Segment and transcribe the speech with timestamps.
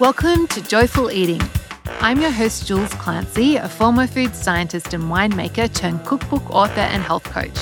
[0.00, 1.40] Welcome to Joyful Eating.
[2.00, 7.00] I'm your host, Jules Clancy, a former food scientist and winemaker turned cookbook author and
[7.00, 7.56] health coach.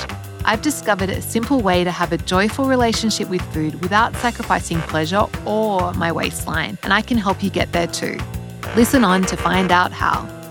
[0.47, 5.27] I've discovered a simple way to have a joyful relationship with food without sacrificing pleasure
[5.45, 8.19] or my waistline, and I can help you get there too.
[8.77, 10.42] Listen on to find out how.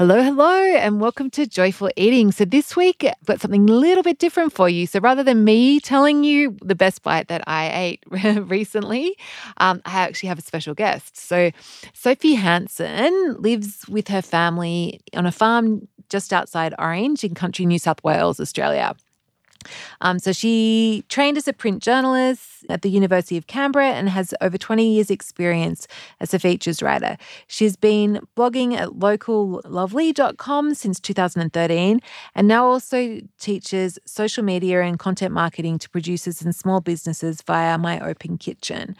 [0.00, 2.32] Hello, hello, and welcome to Joyful Eating.
[2.32, 4.86] So, this week I've got something a little bit different for you.
[4.86, 8.04] So, rather than me telling you the best bite that I ate
[8.48, 9.14] recently,
[9.58, 11.18] um, I actually have a special guest.
[11.18, 11.50] So,
[11.92, 17.78] Sophie Hansen lives with her family on a farm just outside Orange in country New
[17.78, 18.96] South Wales, Australia.
[20.00, 24.34] Um, so she trained as a print journalist at the University of Canberra and has
[24.40, 25.86] over 20 years' experience
[26.20, 27.16] as a features writer.
[27.46, 32.00] She's been blogging at locallovely.com since 2013
[32.34, 37.78] and now also teaches social media and content marketing to producers and small businesses via
[37.78, 38.96] My Open Kitchen.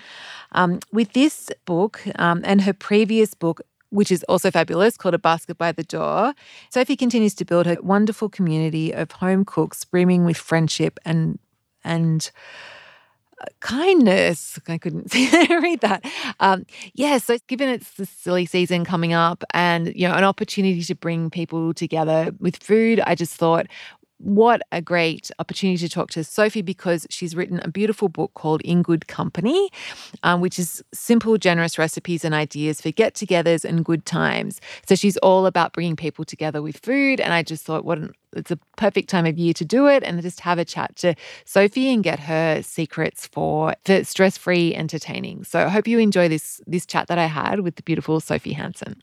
[0.52, 5.18] Um, with this book um, and her previous book, which is also fabulous, called A
[5.18, 6.34] Basket by the Door.
[6.70, 11.38] Sophie continues to build her wonderful community of home cooks, brimming with friendship and
[11.84, 12.30] and
[13.40, 14.58] uh, kindness.
[14.68, 16.04] I couldn't read that.
[16.40, 20.82] Um, yeah, so given it's the silly season coming up, and you know, an opportunity
[20.82, 23.66] to bring people together with food, I just thought,
[24.20, 28.60] what a great opportunity to talk to Sophie because she's written a beautiful book called
[28.62, 29.70] In Good Company,
[30.22, 34.60] um, which is simple, generous recipes and ideas for get togethers and good times.
[34.86, 37.20] So she's all about bringing people together with food.
[37.20, 40.02] And I just thought, what an, it's a perfect time of year to do it
[40.04, 41.14] and just have a chat to
[41.46, 45.44] Sophie and get her secrets for, for stress free entertaining.
[45.44, 48.52] So I hope you enjoy this, this chat that I had with the beautiful Sophie
[48.52, 49.02] Hansen.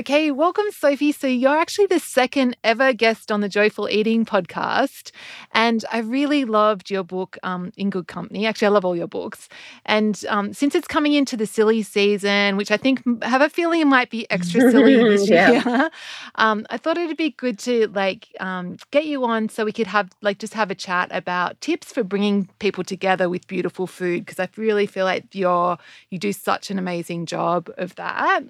[0.00, 1.12] Okay, welcome, Sophie.
[1.12, 5.10] So, you're actually the second ever guest on the Joyful Eating podcast.
[5.52, 8.46] And I really loved your book, um, In Good Company.
[8.46, 9.50] Actually, I love all your books.
[9.84, 13.82] And um, since it's coming into the silly season, which I think have a feeling
[13.82, 15.50] it might be extra silly this yeah.
[15.50, 15.90] year,
[16.36, 19.88] um, I thought it'd be good to like um, get you on so we could
[19.88, 24.24] have like just have a chat about tips for bringing people together with beautiful food
[24.24, 25.76] because I really feel like you're
[26.08, 28.44] you do such an amazing job of that.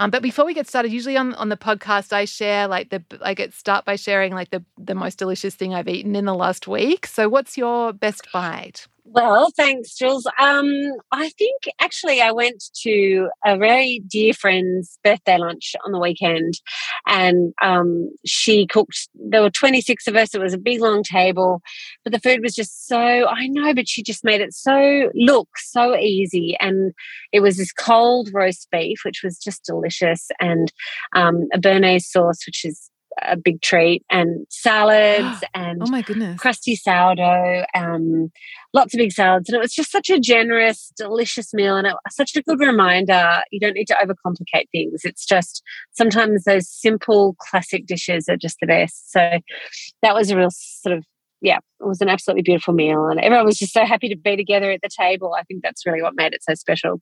[0.00, 3.04] Um, but before we get started, usually on, on the podcast, I share like the
[3.20, 6.34] I get start by sharing like the the most delicious thing I've eaten in the
[6.34, 7.06] last week.
[7.06, 8.86] So, what's your best bite?
[9.12, 10.24] Well, thanks, Jules.
[10.38, 10.70] Um,
[11.10, 16.54] I think actually I went to a very dear friend's birthday lunch on the weekend,
[17.08, 19.08] and um, she cooked.
[19.14, 20.32] There were 26 of us.
[20.32, 21.60] It was a big, long table,
[22.04, 25.48] but the food was just so, I know, but she just made it so look
[25.56, 26.56] so easy.
[26.60, 26.92] And
[27.32, 30.72] it was this cold roast beef, which was just delicious, and
[31.16, 32.88] um, a Béarnaise sauce, which is
[33.22, 36.38] a big treat and salads and oh my goodness.
[36.38, 38.30] crusty sourdough um
[38.72, 39.48] lots of big salads.
[39.48, 42.60] And it was just such a generous delicious meal and it was such a good
[42.60, 43.42] reminder.
[43.50, 45.00] You don't need to overcomplicate things.
[45.04, 49.12] It's just sometimes those simple classic dishes are just the best.
[49.12, 49.38] So
[50.02, 51.04] that was a real sort of
[51.42, 54.36] yeah it was an absolutely beautiful meal and everyone was just so happy to be
[54.36, 55.34] together at the table.
[55.38, 57.00] I think that's really what made it so special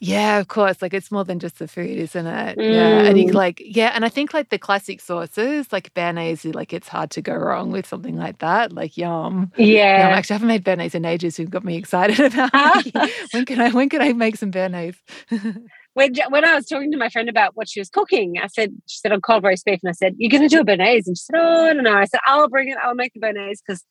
[0.00, 0.82] yeah, of course.
[0.82, 2.58] Like it's more than just the food, isn't it?
[2.58, 2.72] Mm.
[2.72, 3.00] Yeah.
[3.02, 3.92] And you like, yeah.
[3.94, 7.70] And I think like the classic sauces, like Béarnaise, like it's hard to go wrong
[7.70, 8.72] with something like that.
[8.72, 9.52] Like yum.
[9.56, 10.08] Yeah.
[10.08, 10.18] Yum.
[10.18, 11.36] Actually, I haven't made Béarnaise in ages.
[11.36, 12.84] Who got me excited about
[13.32, 14.96] when can I when can I make some Béarnaise?
[15.94, 18.74] when when I was talking to my friend about what she was cooking, I said
[18.86, 21.06] she said on cold roast beef, and I said you're going to do a Béarnaise,
[21.06, 21.96] and she said oh I don't know.
[21.96, 22.76] I said I'll bring it.
[22.82, 23.82] I'll make the Béarnaise because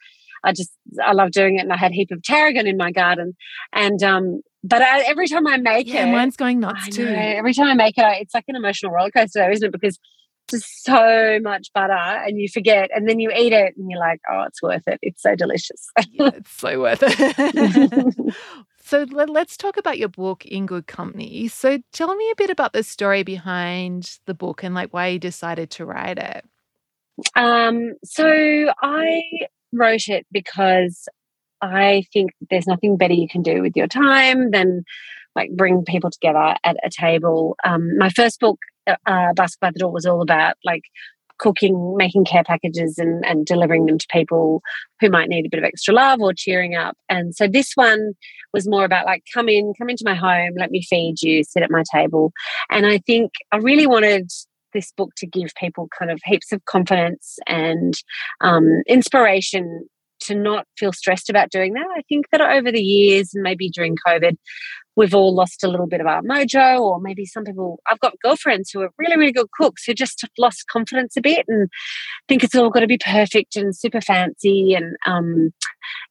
[0.43, 0.71] I just
[1.03, 3.35] I love doing it, and I had a heap of tarragon in my garden,
[3.73, 7.07] and um but I, every time I make yeah, it, mine's going nuts too.
[7.07, 9.71] Every time I make it, it's like an emotional roller coaster, isn't it?
[9.71, 9.99] Because
[10.49, 14.21] just so much butter and you forget and then you eat it and you're like
[14.31, 14.99] oh it's worth it.
[15.01, 15.87] It's so delicious.
[16.11, 18.35] Yeah, it's so worth it.
[18.87, 21.47] So let, us talk about your book in good company.
[21.47, 25.17] So tell me a bit about the story behind the book and like why you
[25.17, 26.45] decided to write it.
[27.35, 29.21] Um so i
[29.73, 31.07] wrote it because
[31.73, 34.83] I think there's nothing better you can do with your time than
[35.35, 37.55] like bring people together at a table.
[37.65, 40.83] Um, my first book, uh, uh Basket by the Door, was all about like
[41.37, 44.61] cooking, making care packages and, and delivering them to people
[45.01, 46.95] who might need a bit of extra love or cheering up.
[47.09, 48.13] And so this one
[48.53, 51.63] was more about like, come in, come into my home, let me feed you, sit
[51.63, 52.31] at my table.
[52.69, 54.31] And I think I really wanted
[54.73, 57.93] this book to give people kind of heaps of confidence and
[58.41, 59.87] um, inspiration
[60.25, 61.87] to not feel stressed about doing that.
[61.97, 64.37] I think that over the years and maybe during COVID,
[64.95, 68.19] we've all lost a little bit of our mojo, or maybe some people, I've got
[68.21, 71.69] girlfriends who are really, really good cooks who just lost confidence a bit and
[72.27, 75.53] think it's all got to be perfect and super fancy and, um,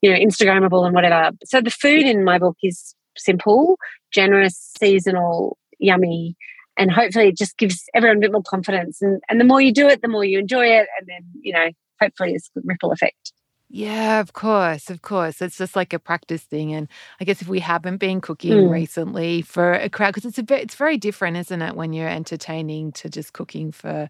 [0.03, 1.31] you know, Instagrammable and whatever.
[1.45, 3.79] So the food in my book is simple,
[4.13, 6.37] generous, seasonal, yummy.
[6.77, 9.01] And hopefully it just gives everyone a bit more confidence.
[9.01, 10.89] And, and the more you do it, the more you enjoy it.
[10.99, 11.69] And then, you know,
[12.01, 13.33] hopefully it's a ripple effect.
[13.77, 15.43] Yeah, of course, of course.
[15.43, 16.87] It's just like a practice thing, and
[17.21, 18.71] I guess if we haven't been cooking Mm.
[18.71, 22.09] recently for a crowd, because it's a bit, it's very different, isn't it, when you're
[22.09, 24.09] entertaining to just cooking for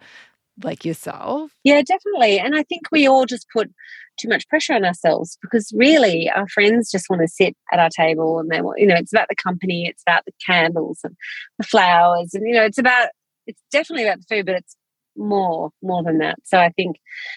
[0.63, 1.51] like yourself?
[1.65, 2.39] Yeah, definitely.
[2.39, 3.73] And I think we all just put
[4.19, 7.89] too much pressure on ourselves because really our friends just want to sit at our
[7.89, 11.17] table and they want, you know, it's about the company, it's about the candles and
[11.59, 12.35] the flowers.
[12.35, 13.09] And, you know, it's about,
[13.47, 14.77] it's definitely about the food, but it's
[15.17, 16.37] more, more than that.
[16.45, 16.97] So I think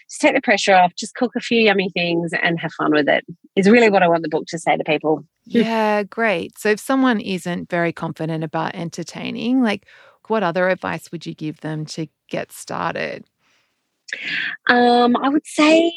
[0.09, 3.07] just take the pressure off, just cook a few yummy things and have fun with
[3.07, 3.25] it
[3.55, 5.25] is really what I want the book to say to people.
[5.45, 6.57] Yeah, great.
[6.57, 9.87] So if someone isn't very confident about entertaining, like
[10.27, 13.25] what other advice would you give them to get started?
[14.69, 15.91] Um, I would say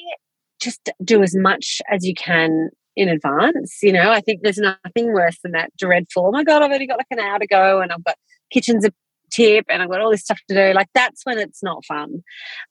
[0.61, 3.79] just do as much as you can in advance.
[3.83, 6.87] You know, I think there's nothing worse than that dreadful, oh my God, I've only
[6.87, 8.17] got like an hour to go and I've got
[8.51, 8.85] kitchens
[9.31, 10.73] tip and I've got all this stuff to do.
[10.75, 12.23] Like that's when it's not fun.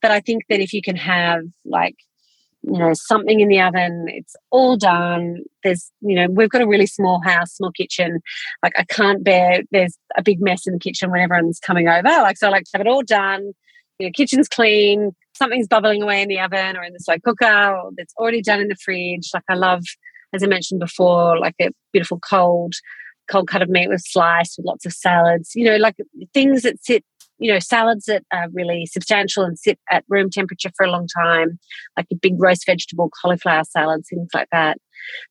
[0.02, 1.96] But I think that if you can have like,
[2.62, 5.44] you know, something in the oven, it's all done.
[5.64, 8.20] There's, you know, we've got a really small house, small kitchen.
[8.62, 12.04] Like I can't bear there's a big mess in the kitchen when everyone's coming over.
[12.04, 13.54] Like so I like to have it all done.
[13.98, 17.76] You know, kitchen's clean, something's bubbling away in the oven or in the slow cooker
[17.76, 19.30] or that's already done in the fridge.
[19.34, 19.84] Like I love,
[20.34, 22.74] as I mentioned before, like a beautiful cold,
[23.30, 25.96] cold cut of meat with slice with lots of salads, you know, like
[26.34, 27.04] things that sit,
[27.38, 31.08] you know, salads that are really substantial and sit at room temperature for a long
[31.08, 31.60] time,
[31.98, 34.78] like a big roast vegetable, cauliflower salads, things like that.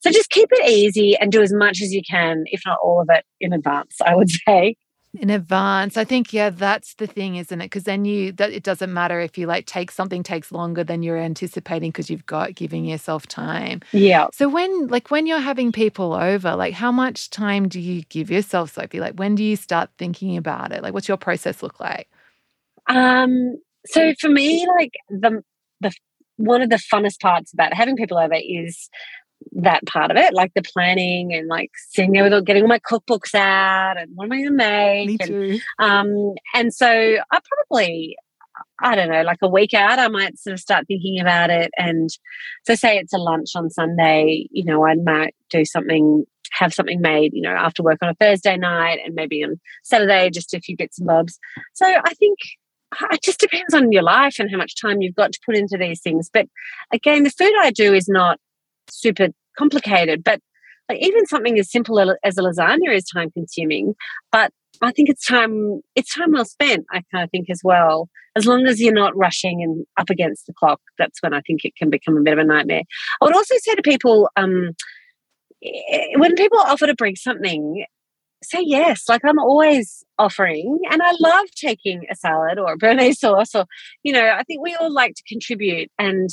[0.01, 3.01] So just keep it easy and do as much as you can, if not all
[3.01, 4.77] of it in advance, I would say.
[5.21, 5.97] In advance.
[5.97, 7.65] I think, yeah, that's the thing, isn't it?
[7.65, 11.03] Because then you, that it doesn't matter if you like take something takes longer than
[11.03, 13.81] you're anticipating because you've got giving yourself time.
[13.91, 14.29] Yeah.
[14.33, 18.31] So when, like, when you're having people over, like, how much time do you give
[18.31, 19.01] yourself, Sophie?
[19.01, 20.85] Like, when do you start thinking about it?
[20.85, 22.09] Like, what's your process look like?
[22.87, 25.43] Um, so for me, like the
[25.81, 25.93] the
[26.37, 28.89] one of the funnest parts about having people over is
[29.53, 32.79] that part of it, like the planning and like sitting there with getting all my
[32.79, 35.09] cookbooks out and what am I going to make?
[35.09, 35.61] Me and, too.
[35.79, 37.39] um, and so I
[37.71, 38.17] probably,
[38.83, 41.71] I don't know, like a week out, I might sort of start thinking about it.
[41.77, 42.09] And
[42.67, 47.01] so, say it's a lunch on Sunday, you know, I might do something, have something
[47.01, 50.61] made, you know, after work on a Thursday night and maybe on Saturday, just a
[50.61, 51.39] few bits and bobs.
[51.75, 52.39] So I think
[53.11, 55.77] it just depends on your life and how much time you've got to put into
[55.79, 56.31] these things.
[56.33, 56.47] But
[56.93, 58.41] again, the food I do is not
[58.91, 60.41] super complicated, but
[60.89, 63.95] like even something as simple as a lasagna is time consuming.
[64.33, 68.09] But I think it's time it's time well spent, I kind of think as well.
[68.37, 71.65] As long as you're not rushing and up against the clock, that's when I think
[71.65, 72.83] it can become a bit of a nightmare.
[73.21, 74.77] I would also say to people, um,
[76.17, 77.85] when people offer to bring something,
[78.45, 79.05] say yes.
[79.09, 83.67] Like I'm always offering, and I love taking a salad or a béarnaise sauce, or
[84.03, 86.31] you know, I think we all like to contribute, and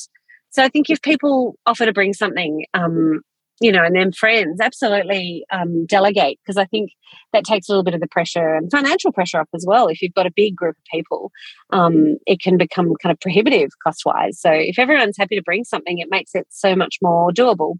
[0.55, 3.19] so I think if people offer to bring something, um,
[3.59, 6.91] you know, and then friends, absolutely um, delegate because I think
[7.33, 9.87] that takes a little bit of the pressure and financial pressure off as well.
[9.87, 11.31] If you've got a big group of people,
[11.71, 14.39] um, it can become kind of prohibitive cost wise.
[14.39, 17.75] So if everyone's happy to bring something, it makes it so much more doable.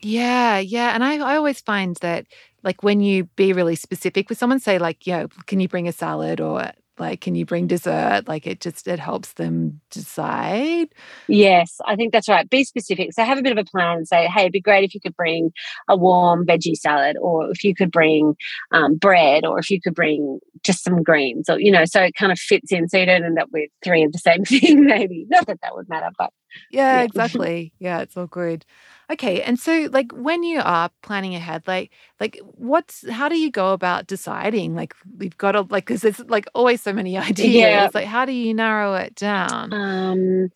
[0.00, 0.94] Yeah, yeah.
[0.94, 2.26] And I, I always find that
[2.62, 5.88] like when you be really specific with someone, say like, you know, can you bring
[5.88, 8.28] a salad or like can you bring dessert?
[8.28, 10.88] Like it just it helps them decide.
[11.28, 12.48] Yes, I think that's right.
[12.48, 13.12] Be specific.
[13.12, 15.00] So have a bit of a plan and say, hey, it'd be great if you
[15.00, 15.52] could bring
[15.88, 18.36] a warm veggie salad, or if you could bring
[18.72, 22.14] um, bread, or if you could bring just some greens, or you know, so it
[22.14, 24.84] kind of fits in, so you don't end up with three of the same thing.
[24.84, 26.30] Maybe not that that would matter, but
[26.70, 27.72] Yeah, exactly.
[27.78, 28.64] Yeah, it's all good.
[29.10, 33.50] Okay, and so like when you are planning ahead, like like what's how do you
[33.50, 34.74] go about deciding?
[34.74, 37.54] Like we've got to like because there's like always so many ideas.
[37.54, 37.88] Yeah.
[37.94, 39.72] Like how do you narrow it down?
[39.72, 40.48] Um,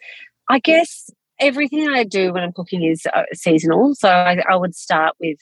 [0.48, 3.94] I guess everything I do when I'm cooking is uh, seasonal.
[3.94, 5.38] So I, I would start with,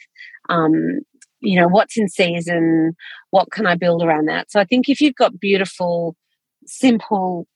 [0.49, 1.01] um,
[1.41, 2.97] you know, what's in season,
[3.31, 4.51] what can I build around that.
[4.51, 6.17] So I think if you've got beautiful,
[6.67, 7.47] simple,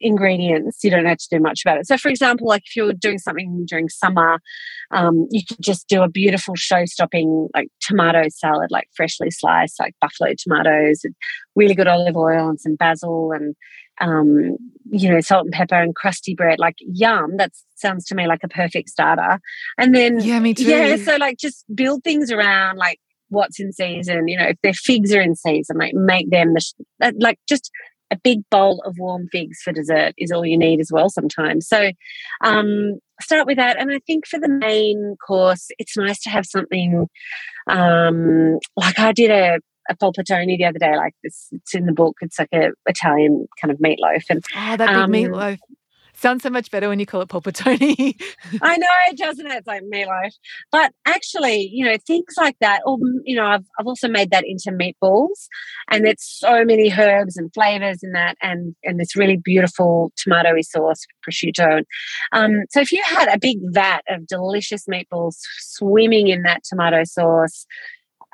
[0.00, 1.86] ingredients, you don't have to do much about it.
[1.86, 4.40] So, for example, like if you're doing something during summer,
[4.90, 9.94] um, you could just do a beautiful show-stopping like tomato salad, like freshly sliced, like
[10.00, 11.14] buffalo tomatoes, and
[11.56, 13.54] really good olive oil and some basil and
[14.00, 14.56] um,
[14.90, 17.36] you know, salt and pepper and crusty bread, like yum.
[17.36, 19.40] That sounds to me like a perfect starter.
[19.76, 20.64] And then, Yeah, me too.
[20.64, 24.28] yeah, so like just build things around like what's in season.
[24.28, 26.64] You know, if their figs are in season, like make them the,
[27.02, 27.70] uh, like just
[28.10, 31.68] a big bowl of warm figs for dessert is all you need as well sometimes.
[31.68, 31.90] So
[32.42, 33.78] um, start with that.
[33.78, 37.06] And I think for the main course, it's nice to have something
[37.68, 39.58] um, like I did a,
[39.90, 42.16] a polpettone the other day, like this, it's in the book.
[42.20, 44.24] It's like a Italian kind of meatloaf.
[44.30, 45.58] And oh, that big um, meatloaf.
[46.18, 47.80] Sounds so much better when you call it polpettone.
[48.60, 49.52] I know, it doesn't it?
[49.52, 50.32] It's like meatloaf.
[50.72, 54.42] But actually, you know, things like that, or, you know, I've, I've also made that
[54.44, 55.46] into meatballs
[55.88, 60.64] and there's so many herbs and flavors in that and, and this really beautiful tomatoey
[60.64, 61.84] sauce, prosciutto.
[62.32, 67.04] Um, so if you had a big vat of delicious meatballs swimming in that tomato
[67.04, 67.64] sauce,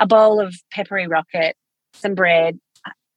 [0.00, 1.54] a bowl of peppery rocket,
[1.92, 2.58] some bread,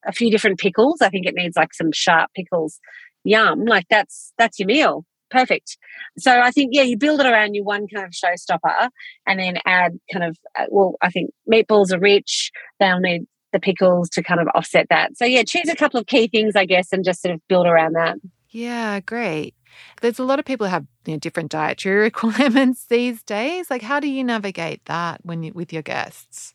[0.06, 1.02] a few different pickles.
[1.02, 2.80] I think it needs like some sharp pickles
[3.28, 5.06] yum, like that's that's your meal.
[5.30, 5.78] Perfect.
[6.18, 8.90] So I think yeah, you build it around your one kind of showstopper,
[9.26, 12.52] and then add kind of uh, well, I think meatballs are rich.
[12.80, 15.18] They'll need the pickles to kind of offset that.
[15.18, 17.68] So yeah, choose a couple of key things, I guess, and just sort of build
[17.68, 18.18] around that.
[18.50, 19.56] Yeah, great.
[20.02, 23.70] There's a lot of people who have you know, different dietary requirements these days.
[23.70, 26.54] Like, how do you navigate that when you, with your guests?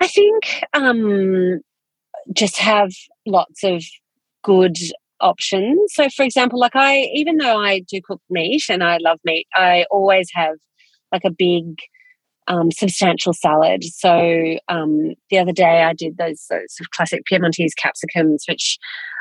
[0.00, 1.60] I think um,
[2.32, 2.90] just have
[3.26, 3.84] lots of
[4.42, 4.76] good
[5.22, 5.94] options.
[5.94, 9.46] So, for example, like I, even though I do cook meat and I love meat,
[9.54, 10.56] I always have
[11.10, 11.78] like a big,
[12.48, 13.84] um, substantial salad.
[13.84, 18.78] So um, the other day I did those, those sort of classic Piemontese capsicums, which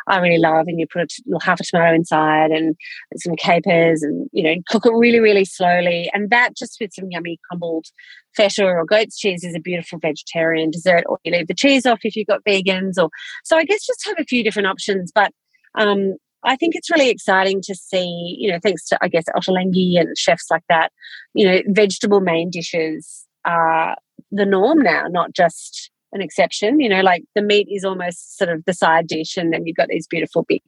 [0.08, 0.67] I really love.
[0.67, 2.75] And you put a, half a tomato inside and
[3.17, 6.10] some capers and, you know, cook it really, really slowly.
[6.13, 7.86] And that just with some yummy crumbled
[8.36, 11.03] feta or goat's cheese is a beautiful vegetarian dessert.
[11.08, 12.98] Or you leave the cheese off if you've got vegans.
[12.98, 13.10] Or
[13.43, 15.12] so I guess just have a few different options.
[15.13, 15.31] But
[15.75, 19.99] um, I think it's really exciting to see, you know, thanks to, I guess, Ottolenghi
[19.99, 20.91] and chefs like that,
[21.33, 23.95] you know, vegetable main dishes are
[24.31, 26.79] the norm now, not just an exception.
[26.79, 29.77] You know, like the meat is almost sort of the side dish, and then you've
[29.77, 30.61] got these beautiful big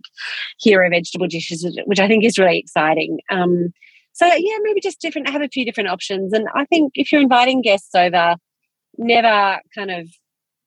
[0.60, 3.20] hero vegetable dishes, which I think is really exciting.
[3.32, 3.74] Um,
[4.12, 6.34] so, yeah, maybe just different, have a few different options.
[6.34, 8.36] And I think if you're inviting guests over,
[8.98, 10.08] never kind of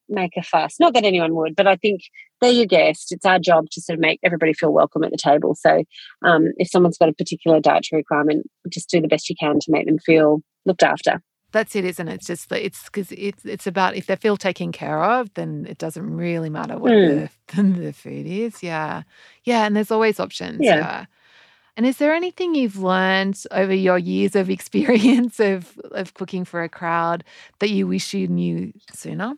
[0.08, 0.76] make a fuss.
[0.78, 2.02] Not that anyone would, but I think
[2.40, 3.12] they're your guest.
[3.12, 5.54] It's our job to sort of make everybody feel welcome at the table.
[5.54, 5.84] So
[6.24, 9.72] um, if someone's got a particular dietary requirement, just do the best you can to
[9.72, 11.22] make them feel looked after.
[11.52, 12.14] That's it, isn't it?
[12.14, 15.66] It's just that it's because it's it's about if they feel taken care of, then
[15.68, 17.30] it doesn't really matter what mm.
[17.54, 18.62] the, the food is.
[18.62, 19.04] Yeah,
[19.44, 20.58] yeah, and there's always options.
[20.60, 20.76] Yeah.
[20.76, 21.04] yeah.
[21.76, 26.62] And is there anything you've learned over your years of experience of of cooking for
[26.62, 27.24] a crowd
[27.60, 29.34] that you wish you knew sooner?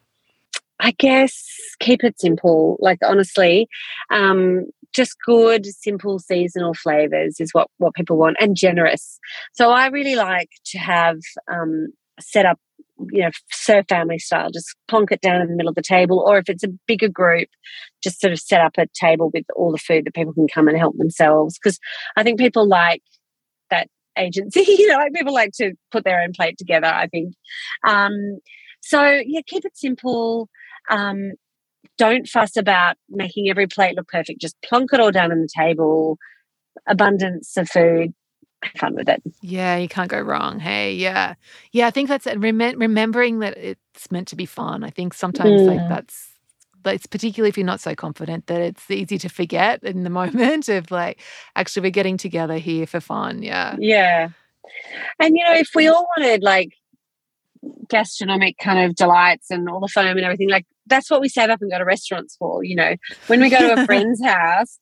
[0.80, 1.44] I guess
[1.80, 2.76] keep it simple.
[2.80, 3.68] Like honestly,
[4.10, 9.18] um, just good, simple seasonal flavors is what what people want, and generous.
[9.52, 11.18] So I really like to have
[11.52, 11.88] um,
[12.20, 12.58] set up,
[13.10, 14.50] you know, serve family style.
[14.50, 17.08] Just plonk it down in the middle of the table, or if it's a bigger
[17.08, 17.48] group,
[18.02, 20.68] just sort of set up a table with all the food that people can come
[20.68, 21.58] and help themselves.
[21.58, 21.78] Because
[22.16, 23.02] I think people like
[23.70, 24.60] that agency.
[24.66, 26.86] you know, like people like to put their own plate together.
[26.86, 27.34] I think.
[27.86, 28.38] Um,
[28.80, 30.48] so yeah, keep it simple.
[30.90, 31.32] Um,
[31.96, 34.40] don't fuss about making every plate look perfect.
[34.40, 36.18] Just plonk it all down on the table.
[36.86, 38.14] Abundance of food.
[38.62, 39.22] Have fun with it.
[39.40, 40.58] Yeah, you can't go wrong.
[40.58, 41.34] Hey, yeah,
[41.70, 41.86] yeah.
[41.86, 42.40] I think that's it.
[42.40, 44.82] Rem- remembering that it's meant to be fun.
[44.82, 45.66] I think sometimes mm.
[45.66, 46.28] like that's
[46.84, 50.68] it's particularly if you're not so confident that it's easy to forget in the moment
[50.68, 51.20] of like
[51.56, 54.28] actually we're getting together here for fun yeah yeah
[55.20, 56.70] and you know if we all wanted like
[57.88, 61.50] gastronomic kind of delights and all the foam and everything like that's what we save
[61.50, 62.64] up and go to restaurants for.
[62.64, 64.78] You know, when we go to a friend's house,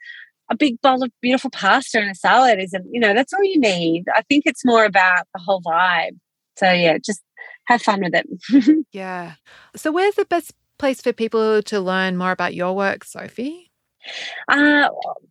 [0.50, 3.58] a big bowl of beautiful pasta and a salad isn't, you know, that's all you
[3.58, 4.04] need.
[4.14, 6.18] I think it's more about the whole vibe.
[6.56, 7.22] So yeah, just
[7.66, 8.86] have fun with it.
[8.92, 9.34] yeah.
[9.74, 13.70] So where's the best place for people to learn more about your work, Sophie?
[14.48, 14.88] Uh,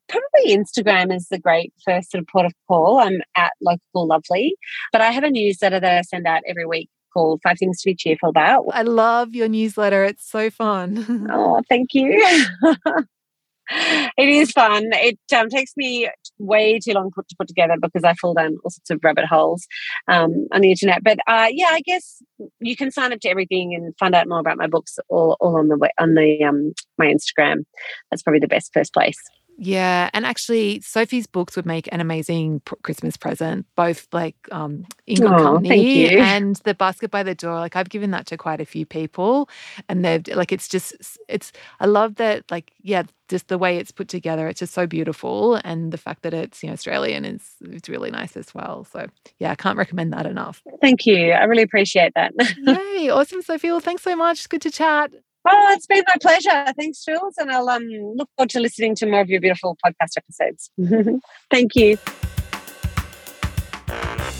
[0.10, 3.00] probably Instagram is the great first sort of port of call.
[3.00, 4.56] I'm at local lovely,
[4.92, 7.90] but I have a newsletter that I send out every week called Five Things to
[7.90, 8.66] Be Cheerful About.
[8.72, 10.04] I love your newsletter.
[10.04, 11.28] It's so fun.
[11.32, 12.12] oh, thank you.
[13.70, 14.84] it is fun.
[14.92, 18.58] It um, takes me way too long put, to put together because I fall down
[18.64, 19.66] all sorts of rabbit holes
[20.08, 21.04] um, on the internet.
[21.04, 22.22] But uh, yeah, I guess
[22.60, 25.58] you can sign up to everything and find out more about my books all, all
[25.58, 27.64] on the on the um, my Instagram.
[28.12, 29.18] That's probably the best first place.
[29.58, 33.66] Yeah, and actually, Sophie's books would make an amazing Christmas present.
[33.76, 37.56] Both like um, In Good Company and The Basket by the Door.
[37.60, 39.50] Like I've given that to quite a few people,
[39.88, 40.94] and they've like it's just
[41.30, 41.54] it's.
[41.80, 44.48] I love that like yeah, just the way it's put together.
[44.48, 48.12] It's just so beautiful, and the fact that it's you know Australian is it's really
[48.12, 48.86] nice as well.
[48.92, 49.08] So
[49.40, 50.62] yeah, I can't recommend that enough.
[50.82, 51.32] Thank you.
[51.32, 52.34] I really appreciate that.
[52.58, 53.10] Yay!
[53.10, 53.70] Awesome, Sophie.
[53.70, 54.50] Well, thanks so much.
[54.50, 55.12] Good to chat.
[55.48, 56.74] Oh, it's been my pleasure.
[56.78, 57.36] Thanks, Jules.
[57.38, 60.72] And I'll um, look forward to listening to more of your beautiful podcast episodes.
[61.52, 61.98] Thank you.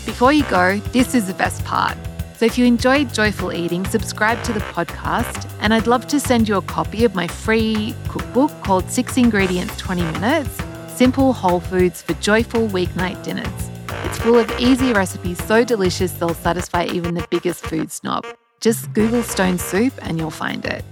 [0.04, 1.96] Before you go, this is the best part.
[2.36, 5.50] So if you enjoyed Joyful Eating, subscribe to the podcast.
[5.60, 9.76] And I'd love to send you a copy of my free cookbook called Six Ingredients
[9.78, 10.58] 20 Minutes
[10.88, 13.70] Simple Whole Foods for Joyful Weeknight Dinners.
[14.04, 18.26] It's full of easy recipes so delicious they'll satisfy even the biggest food snob.
[18.60, 20.84] Just Google stone soup and you'll find it.